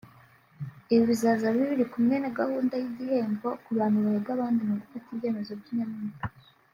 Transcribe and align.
Ibi 0.93 1.03
bizaza 1.09 1.47
biri 1.55 1.85
kumwe 1.93 2.15
na 2.19 2.29
gahunga 2.37 2.73
y’igihembo 2.81 3.47
ku 3.63 3.69
bantu 3.77 3.97
bahiga 4.05 4.29
abandi 4.33 4.61
mu 4.67 4.75
gufata 4.81 5.07
ibyemezo 5.13 5.51
by’inyamibwa 5.61 6.25